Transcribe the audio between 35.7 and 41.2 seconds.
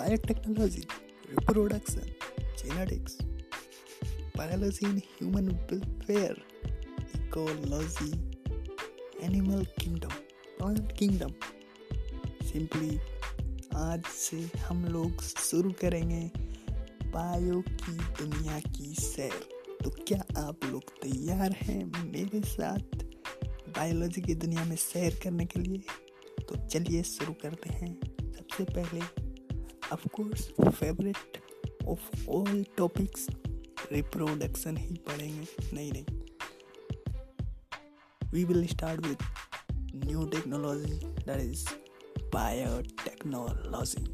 नहीं नहीं। We will start with new technology